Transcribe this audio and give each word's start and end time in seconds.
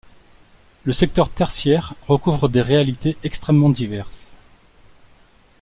Le 0.83 0.93
secteur 0.93 1.29
tertiaire 1.29 1.93
recouvre 2.07 2.49
des 2.49 2.63
réalités 2.63 3.17
extrêmement 3.23 3.69
diverses. 3.69 4.35